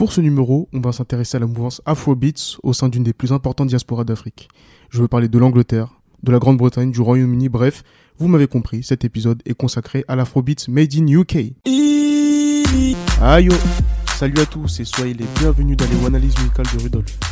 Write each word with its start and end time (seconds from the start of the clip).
Pour 0.00 0.14
ce 0.14 0.22
numéro, 0.22 0.66
on 0.72 0.80
va 0.80 0.92
s'intéresser 0.92 1.36
à 1.36 1.40
la 1.40 1.46
mouvance 1.46 1.82
Afrobeats 1.84 2.56
au 2.62 2.72
sein 2.72 2.88
d'une 2.88 3.02
des 3.02 3.12
plus 3.12 3.32
importantes 3.32 3.68
diasporas 3.68 4.04
d'Afrique. 4.04 4.48
Je 4.88 5.02
veux 5.02 5.08
parler 5.08 5.28
de 5.28 5.38
l'Angleterre, 5.38 6.00
de 6.22 6.32
la 6.32 6.38
Grande-Bretagne, 6.38 6.90
du 6.90 7.02
Royaume-Uni, 7.02 7.50
bref, 7.50 7.82
vous 8.18 8.26
m'avez 8.26 8.46
compris, 8.46 8.82
cet 8.82 9.04
épisode 9.04 9.42
est 9.44 9.52
consacré 9.52 10.06
à 10.08 10.16
l'Afrobeats 10.16 10.68
Made 10.68 10.94
in 10.94 11.06
UK. 11.06 11.52
Aïe 13.20 13.48
Salut 14.16 14.40
à 14.40 14.46
tous 14.46 14.80
et 14.80 14.86
soyez 14.86 15.12
les 15.12 15.26
bienvenus 15.38 15.76
dans 15.76 15.84
les 15.84 16.06
Analyse 16.06 16.34
musicales 16.38 16.64
de 16.74 16.82
Rudolf. 16.82 17.29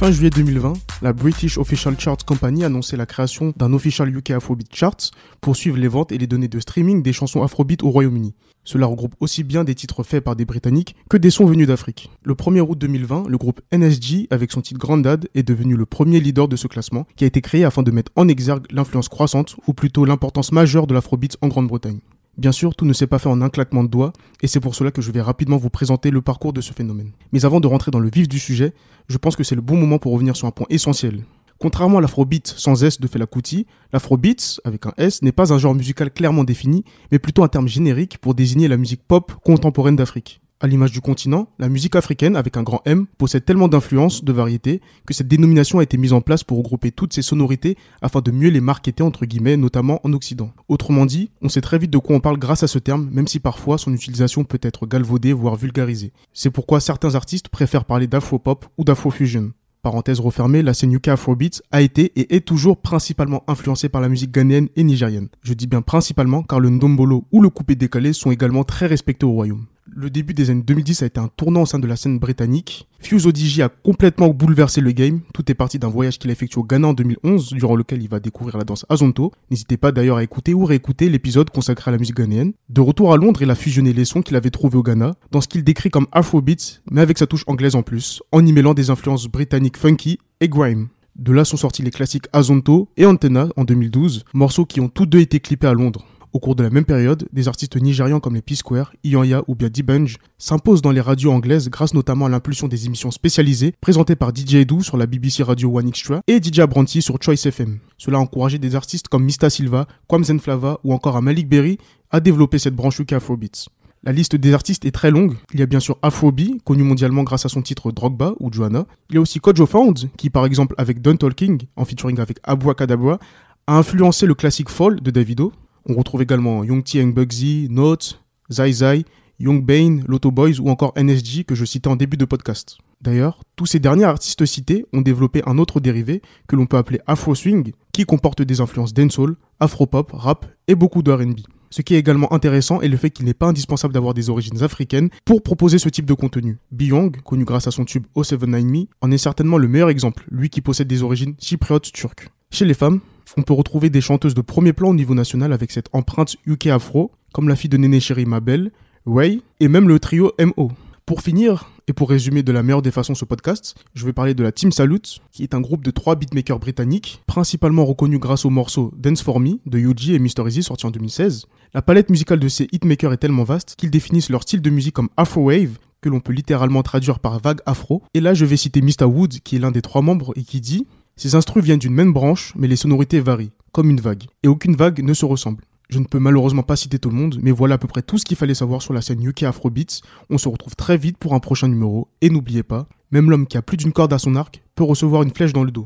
Fin 0.00 0.12
juillet 0.12 0.30
2020, 0.30 0.72
la 1.02 1.12
British 1.12 1.58
Official 1.58 1.94
Charts 2.00 2.24
Company 2.24 2.62
a 2.62 2.68
annoncé 2.68 2.96
la 2.96 3.04
création 3.04 3.52
d'un 3.58 3.74
Official 3.74 4.08
UK 4.16 4.30
Afrobeat 4.30 4.74
Charts 4.74 5.10
pour 5.42 5.56
suivre 5.56 5.76
les 5.76 5.88
ventes 5.88 6.10
et 6.10 6.16
les 6.16 6.26
données 6.26 6.48
de 6.48 6.58
streaming 6.58 7.02
des 7.02 7.12
chansons 7.12 7.42
Afrobeat 7.42 7.82
au 7.82 7.90
Royaume-Uni. 7.90 8.32
Cela 8.64 8.86
regroupe 8.86 9.14
aussi 9.20 9.44
bien 9.44 9.62
des 9.62 9.74
titres 9.74 10.02
faits 10.02 10.24
par 10.24 10.36
des 10.36 10.46
Britanniques 10.46 10.96
que 11.10 11.18
des 11.18 11.28
sons 11.28 11.44
venus 11.44 11.66
d'Afrique. 11.66 12.10
Le 12.22 12.32
1er 12.32 12.60
août 12.60 12.78
2020, 12.78 13.28
le 13.28 13.36
groupe 13.36 13.60
NSG, 13.74 14.26
avec 14.30 14.52
son 14.52 14.62
titre 14.62 14.80
Grandad, 14.80 15.28
est 15.34 15.42
devenu 15.42 15.76
le 15.76 15.84
premier 15.84 16.18
leader 16.18 16.48
de 16.48 16.56
ce 16.56 16.66
classement, 16.66 17.06
qui 17.16 17.24
a 17.24 17.26
été 17.26 17.42
créé 17.42 17.66
afin 17.66 17.82
de 17.82 17.90
mettre 17.90 18.10
en 18.16 18.26
exergue 18.26 18.68
l'influence 18.70 19.10
croissante, 19.10 19.56
ou 19.66 19.74
plutôt 19.74 20.06
l'importance 20.06 20.50
majeure 20.50 20.86
de 20.86 20.94
l'Afrobeat 20.94 21.36
en 21.42 21.48
Grande-Bretagne. 21.48 22.00
Bien 22.40 22.52
sûr, 22.52 22.74
tout 22.74 22.86
ne 22.86 22.94
s'est 22.94 23.06
pas 23.06 23.18
fait 23.18 23.28
en 23.28 23.42
un 23.42 23.50
claquement 23.50 23.84
de 23.84 23.90
doigts, 23.90 24.14
et 24.40 24.46
c'est 24.46 24.60
pour 24.60 24.74
cela 24.74 24.90
que 24.90 25.02
je 25.02 25.12
vais 25.12 25.20
rapidement 25.20 25.58
vous 25.58 25.68
présenter 25.68 26.10
le 26.10 26.22
parcours 26.22 26.54
de 26.54 26.62
ce 26.62 26.72
phénomène. 26.72 27.12
Mais 27.32 27.44
avant 27.44 27.60
de 27.60 27.66
rentrer 27.66 27.90
dans 27.90 27.98
le 27.98 28.08
vif 28.08 28.30
du 28.30 28.38
sujet, 28.38 28.72
je 29.08 29.18
pense 29.18 29.36
que 29.36 29.44
c'est 29.44 29.54
le 29.54 29.60
bon 29.60 29.76
moment 29.76 29.98
pour 29.98 30.14
revenir 30.14 30.34
sur 30.34 30.46
un 30.46 30.50
point 30.50 30.66
essentiel. 30.70 31.22
Contrairement 31.58 31.98
à 31.98 32.00
l'afrobeat 32.00 32.46
sans 32.46 32.82
S 32.82 32.98
de 32.98 33.06
Fela 33.08 33.26
Kuti, 33.26 33.66
l'afrobeat, 33.92 34.58
avec 34.64 34.86
un 34.86 34.94
S, 34.96 35.20
n'est 35.20 35.32
pas 35.32 35.52
un 35.52 35.58
genre 35.58 35.74
musical 35.74 36.10
clairement 36.10 36.42
défini, 36.42 36.82
mais 37.12 37.18
plutôt 37.18 37.44
un 37.44 37.48
terme 37.48 37.68
générique 37.68 38.16
pour 38.16 38.34
désigner 38.34 38.68
la 38.68 38.78
musique 38.78 39.02
pop 39.06 39.34
contemporaine 39.44 39.96
d'Afrique. 39.96 40.40
À 40.62 40.66
l'image 40.66 40.92
du 40.92 41.00
continent, 41.00 41.48
la 41.58 41.70
musique 41.70 41.96
africaine, 41.96 42.36
avec 42.36 42.58
un 42.58 42.62
grand 42.62 42.82
M, 42.84 43.06
possède 43.16 43.46
tellement 43.46 43.66
d'influences, 43.66 44.22
de 44.22 44.30
variétés, 44.30 44.82
que 45.06 45.14
cette 45.14 45.26
dénomination 45.26 45.78
a 45.78 45.82
été 45.82 45.96
mise 45.96 46.12
en 46.12 46.20
place 46.20 46.44
pour 46.44 46.58
regrouper 46.58 46.92
toutes 46.92 47.14
ces 47.14 47.22
sonorités 47.22 47.78
afin 48.02 48.20
de 48.20 48.30
mieux 48.30 48.50
les 48.50 48.60
marketer 48.60 49.02
entre 49.02 49.24
guillemets, 49.24 49.56
notamment 49.56 50.00
en 50.04 50.12
Occident. 50.12 50.52
Autrement 50.68 51.06
dit, 51.06 51.30
on 51.40 51.48
sait 51.48 51.62
très 51.62 51.78
vite 51.78 51.90
de 51.90 51.96
quoi 51.96 52.14
on 52.14 52.20
parle 52.20 52.38
grâce 52.38 52.62
à 52.62 52.66
ce 52.66 52.78
terme, 52.78 53.08
même 53.10 53.26
si 53.26 53.40
parfois 53.40 53.78
son 53.78 53.94
utilisation 53.94 54.44
peut 54.44 54.60
être 54.60 54.86
galvaudée, 54.86 55.32
voire 55.32 55.56
vulgarisée. 55.56 56.12
C'est 56.34 56.50
pourquoi 56.50 56.80
certains 56.80 57.14
artistes 57.14 57.48
préfèrent 57.48 57.86
parler 57.86 58.06
d'afro-pop 58.06 58.66
ou 58.76 58.84
d'afro-fusion. 58.84 59.52
Parenthèse 59.80 60.20
refermée, 60.20 60.60
la 60.60 60.74
scène 60.74 60.92
UK 60.92 61.08
Afrobeats 61.08 61.62
a 61.72 61.80
été 61.80 62.12
et 62.20 62.36
est 62.36 62.46
toujours 62.46 62.82
principalement 62.82 63.44
influencée 63.48 63.88
par 63.88 64.02
la 64.02 64.10
musique 64.10 64.30
ghanéenne 64.30 64.68
et 64.76 64.84
nigérienne. 64.84 65.30
Je 65.40 65.54
dis 65.54 65.66
bien 65.66 65.80
principalement 65.80 66.42
car 66.42 66.60
le 66.60 66.68
ndombolo 66.68 67.24
ou 67.32 67.40
le 67.40 67.48
coupé 67.48 67.76
décalé 67.76 68.12
sont 68.12 68.30
également 68.30 68.64
très 68.64 68.84
respectés 68.84 69.24
au 69.24 69.32
royaume 69.32 69.64
le 69.86 70.10
début 70.10 70.34
des 70.34 70.50
années 70.50 70.62
2010 70.62 71.02
a 71.02 71.06
été 71.06 71.20
un 71.20 71.28
tournant 71.28 71.62
au 71.62 71.66
sein 71.66 71.78
de 71.78 71.86
la 71.86 71.96
scène 71.96 72.18
britannique. 72.18 72.88
Fuse 72.98 73.26
Odigi 73.26 73.62
a 73.62 73.68
complètement 73.68 74.28
bouleversé 74.28 74.80
le 74.80 74.92
game. 74.92 75.20
Tout 75.34 75.50
est 75.50 75.54
parti 75.54 75.78
d'un 75.78 75.88
voyage 75.88 76.18
qu'il 76.18 76.30
a 76.30 76.32
effectué 76.32 76.60
au 76.60 76.64
Ghana 76.64 76.88
en 76.88 76.92
2011, 76.92 77.54
durant 77.54 77.76
lequel 77.76 78.02
il 78.02 78.08
va 78.08 78.20
découvrir 78.20 78.56
la 78.58 78.64
danse 78.64 78.86
Azonto. 78.88 79.32
N'hésitez 79.50 79.76
pas 79.76 79.92
d'ailleurs 79.92 80.18
à 80.18 80.22
écouter 80.22 80.54
ou 80.54 80.64
réécouter 80.64 81.08
l'épisode 81.08 81.50
consacré 81.50 81.90
à 81.90 81.92
la 81.92 81.98
musique 81.98 82.16
ghanéenne. 82.16 82.52
De 82.68 82.80
retour 82.80 83.12
à 83.12 83.16
Londres, 83.16 83.42
il 83.42 83.50
a 83.50 83.54
fusionné 83.54 83.92
les 83.92 84.04
sons 84.04 84.22
qu'il 84.22 84.36
avait 84.36 84.50
trouvés 84.50 84.78
au 84.78 84.82
Ghana, 84.82 85.14
dans 85.30 85.40
ce 85.40 85.48
qu'il 85.48 85.64
décrit 85.64 85.90
comme 85.90 86.06
Afrobeats, 86.12 86.80
mais 86.90 87.00
avec 87.00 87.18
sa 87.18 87.26
touche 87.26 87.44
anglaise 87.46 87.74
en 87.74 87.82
plus, 87.82 88.22
en 88.32 88.44
y 88.44 88.52
mêlant 88.52 88.74
des 88.74 88.90
influences 88.90 89.26
britanniques 89.26 89.76
funky 89.76 90.18
et 90.40 90.48
grime. 90.48 90.88
De 91.16 91.32
là 91.32 91.44
sont 91.44 91.56
sortis 91.56 91.82
les 91.82 91.90
classiques 91.90 92.28
Azonto 92.32 92.88
et 92.96 93.06
Antenna 93.06 93.48
en 93.56 93.64
2012, 93.64 94.24
morceaux 94.32 94.64
qui 94.64 94.80
ont 94.80 94.88
tous 94.88 95.06
deux 95.06 95.20
été 95.20 95.40
clippés 95.40 95.66
à 95.66 95.74
Londres. 95.74 96.06
Au 96.32 96.38
cours 96.38 96.54
de 96.54 96.62
la 96.62 96.70
même 96.70 96.84
période, 96.84 97.26
des 97.32 97.48
artistes 97.48 97.74
nigérians 97.76 98.20
comme 98.20 98.36
les 98.36 98.42
P-Square, 98.42 98.92
Iyanya 99.02 99.42
ou 99.48 99.56
bien 99.56 99.68
D-Bunge 99.68 100.18
s'imposent 100.38 100.80
dans 100.80 100.92
les 100.92 101.00
radios 101.00 101.32
anglaises 101.32 101.68
grâce 101.68 101.92
notamment 101.92 102.26
à 102.26 102.28
l'impulsion 102.28 102.68
des 102.68 102.86
émissions 102.86 103.10
spécialisées 103.10 103.74
présentées 103.80 104.14
par 104.14 104.30
DJ 104.30 104.54
Edu 104.56 104.84
sur 104.84 104.96
la 104.96 105.06
BBC 105.06 105.42
Radio 105.42 105.76
One 105.76 105.88
Extra 105.88 106.20
et 106.28 106.40
DJ 106.40 106.60
Abranti 106.60 107.02
sur 107.02 107.20
Choice 107.20 107.46
FM. 107.46 107.78
Cela 107.98 108.18
a 108.18 108.20
encouragé 108.20 108.58
des 108.58 108.76
artistes 108.76 109.08
comme 109.08 109.24
Mista 109.24 109.50
Silva, 109.50 109.88
Kwamzen 110.06 110.38
Flava 110.38 110.78
ou 110.84 110.94
encore 110.94 111.16
à 111.16 111.20
Malik 111.20 111.48
Berry 111.48 111.78
à 112.12 112.20
développer 112.20 112.60
cette 112.60 112.76
branche 112.76 113.00
UK 113.00 113.14
Afrobeats. 113.14 113.66
La 114.04 114.12
liste 114.12 114.36
des 114.36 114.54
artistes 114.54 114.84
est 114.84 114.92
très 114.92 115.10
longue. 115.10 115.36
Il 115.52 115.58
y 115.58 115.62
a 115.64 115.66
bien 115.66 115.80
sûr 115.80 115.98
Afrobi, 116.00 116.60
connu 116.64 116.84
mondialement 116.84 117.24
grâce 117.24 117.44
à 117.44 117.48
son 117.48 117.60
titre 117.60 117.90
Drogba 117.90 118.34
ou 118.38 118.52
Joanna. 118.52 118.86
Il 119.10 119.16
y 119.16 119.18
a 119.18 119.20
aussi 119.20 119.40
Kojo 119.40 119.66
Found, 119.66 120.10
qui 120.16 120.30
par 120.30 120.46
exemple 120.46 120.76
avec 120.78 121.02
Don 121.02 121.16
Talking, 121.16 121.64
en 121.74 121.84
featuring 121.84 122.20
avec 122.20 122.38
Abwa 122.44 122.74
Kadabra, 122.74 123.18
a 123.66 123.76
influencé 123.76 124.26
le 124.26 124.34
classique 124.34 124.70
Fall 124.70 125.00
de 125.00 125.10
Davido. 125.10 125.52
On 125.86 125.94
retrouve 125.94 126.22
également 126.22 126.64
Young 126.64 126.84
T 126.84 127.04
Bugsy, 127.04 127.68
Note, 127.70 128.22
Zai 128.50 128.72
Zai, 128.72 129.04
Young 129.38 129.64
Bane, 129.64 130.04
Lotto 130.06 130.30
Boys 130.30 130.60
ou 130.60 130.68
encore 130.68 130.92
NSG 130.96 131.44
que 131.44 131.54
je 131.54 131.64
citais 131.64 131.88
en 131.88 131.96
début 131.96 132.16
de 132.16 132.26
podcast. 132.26 132.78
D'ailleurs, 133.00 133.40
tous 133.56 133.64
ces 133.64 133.78
derniers 133.78 134.04
artistes 134.04 134.44
cités 134.44 134.84
ont 134.92 135.00
développé 135.00 135.42
un 135.46 135.56
autre 135.56 135.80
dérivé 135.80 136.20
que 136.46 136.56
l'on 136.56 136.66
peut 136.66 136.76
appeler 136.76 137.00
Afro 137.06 137.34
Swing, 137.34 137.72
qui 137.92 138.04
comporte 138.04 138.42
des 138.42 138.60
influences 138.60 138.92
dancehall, 138.92 139.36
afro-pop, 139.58 140.12
rap 140.12 140.46
et 140.68 140.74
beaucoup 140.74 141.02
de 141.02 141.10
R&B. 141.10 141.40
Ce 141.70 141.82
qui 141.82 141.94
est 141.94 141.98
également 141.98 142.32
intéressant 142.32 142.80
est 142.80 142.88
le 142.88 142.96
fait 142.96 143.10
qu'il 143.10 143.24
n'est 143.24 143.32
pas 143.32 143.46
indispensable 143.46 143.94
d'avoir 143.94 144.12
des 144.12 144.28
origines 144.28 144.62
africaines 144.62 145.08
pour 145.24 145.42
proposer 145.42 145.78
ce 145.78 145.88
type 145.88 146.04
de 146.04 146.14
contenu. 146.14 146.58
Young, 146.78 147.22
connu 147.22 147.44
grâce 147.44 147.68
à 147.68 147.70
son 147.70 147.84
tube 147.84 148.06
079 148.14 148.64
Me, 148.64 148.86
en 149.00 149.10
est 149.10 149.18
certainement 149.18 149.56
le 149.56 149.68
meilleur 149.68 149.88
exemple, 149.88 150.26
lui 150.30 150.50
qui 150.50 150.60
possède 150.60 150.88
des 150.88 151.02
origines 151.02 151.34
chypriotes 151.38 151.92
turques. 151.92 152.28
Chez 152.50 152.64
les 152.64 152.74
femmes, 152.74 153.00
on 153.36 153.42
peut 153.42 153.54
retrouver 153.54 153.90
des 153.90 154.00
chanteuses 154.00 154.34
de 154.34 154.40
premier 154.40 154.72
plan 154.72 154.90
au 154.90 154.94
niveau 154.94 155.14
national 155.14 155.52
avec 155.52 155.70
cette 155.70 155.88
empreinte 155.92 156.36
UK 156.46 156.68
afro, 156.68 157.12
comme 157.32 157.48
la 157.48 157.56
fille 157.56 157.70
de 157.70 157.76
Néné 157.76 158.00
Chéri 158.00 158.26
Mabel, 158.26 158.72
Ray, 159.06 159.42
et 159.60 159.68
même 159.68 159.88
le 159.88 159.98
trio 159.98 160.32
MO. 160.38 160.72
Pour 161.06 161.22
finir, 161.22 161.70
et 161.88 161.92
pour 161.92 162.08
résumer 162.08 162.44
de 162.44 162.52
la 162.52 162.62
meilleure 162.62 162.82
des 162.82 162.92
façons 162.92 163.16
ce 163.16 163.24
podcast, 163.24 163.74
je 163.94 164.06
vais 164.06 164.12
parler 164.12 164.34
de 164.34 164.44
la 164.44 164.52
Team 164.52 164.70
Salute, 164.70 165.20
qui 165.32 165.42
est 165.42 165.54
un 165.54 165.60
groupe 165.60 165.84
de 165.84 165.90
trois 165.90 166.14
beatmakers 166.14 166.60
britanniques, 166.60 167.20
principalement 167.26 167.84
reconnus 167.84 168.20
grâce 168.20 168.44
au 168.44 168.50
morceau 168.50 168.92
Dance 168.96 169.22
For 169.22 169.40
Me 169.40 169.58
de 169.66 169.78
Yuji 169.78 170.14
et 170.14 170.20
Mr. 170.20 170.46
Easy 170.46 170.62
sorti 170.62 170.86
en 170.86 170.92
2016. 170.92 171.46
La 171.74 171.82
palette 171.82 172.10
musicale 172.10 172.38
de 172.38 172.48
ces 172.48 172.68
hitmakers 172.70 173.12
est 173.12 173.16
tellement 173.16 173.42
vaste 173.42 173.74
qu'ils 173.76 173.90
définissent 173.90 174.30
leur 174.30 174.42
style 174.42 174.62
de 174.62 174.70
musique 174.70 174.94
comme 174.94 175.08
Afro 175.16 175.42
Wave, 175.42 175.78
que 176.00 176.08
l'on 176.08 176.20
peut 176.20 176.32
littéralement 176.32 176.82
traduire 176.82 177.18
par 177.18 177.40
vague 177.40 177.60
afro. 177.66 178.02
Et 178.14 178.20
là, 178.20 178.34
je 178.34 178.44
vais 178.44 178.56
citer 178.56 178.80
Mr. 178.80 179.04
Wood, 179.04 179.40
qui 179.40 179.56
est 179.56 179.58
l'un 179.58 179.70
des 179.70 179.82
trois 179.82 180.02
membres 180.02 180.32
et 180.36 180.42
qui 180.42 180.60
dit 180.60 180.86
ces 181.20 181.34
instrus 181.34 181.62
viennent 181.62 181.78
d'une 181.78 181.92
même 181.92 182.14
branche, 182.14 182.54
mais 182.56 182.66
les 182.66 182.76
sonorités 182.76 183.20
varient, 183.20 183.52
comme 183.72 183.90
une 183.90 184.00
vague. 184.00 184.24
Et 184.42 184.48
aucune 184.48 184.74
vague 184.74 185.04
ne 185.04 185.12
se 185.12 185.26
ressemble. 185.26 185.64
Je 185.90 185.98
ne 185.98 186.06
peux 186.06 186.18
malheureusement 186.18 186.62
pas 186.62 186.76
citer 186.76 186.98
tout 186.98 187.10
le 187.10 187.14
monde, 187.14 187.38
mais 187.42 187.50
voilà 187.50 187.74
à 187.74 187.78
peu 187.78 187.88
près 187.88 188.00
tout 188.00 188.16
ce 188.16 188.24
qu'il 188.24 188.38
fallait 188.38 188.54
savoir 188.54 188.80
sur 188.80 188.94
la 188.94 189.02
scène 189.02 189.22
UK 189.22 189.42
Afrobeats. 189.42 190.00
On 190.30 190.38
se 190.38 190.48
retrouve 190.48 190.76
très 190.76 190.96
vite 190.96 191.18
pour 191.18 191.34
un 191.34 191.38
prochain 191.38 191.68
numéro, 191.68 192.08
et 192.22 192.30
n'oubliez 192.30 192.62
pas, 192.62 192.88
même 193.10 193.28
l'homme 193.28 193.46
qui 193.46 193.58
a 193.58 193.62
plus 193.62 193.76
d'une 193.76 193.92
corde 193.92 194.14
à 194.14 194.18
son 194.18 194.34
arc 194.34 194.62
peut 194.74 194.84
recevoir 194.84 195.22
une 195.22 195.30
flèche 195.30 195.52
dans 195.52 195.62
le 195.64 195.70
dos. 195.70 195.84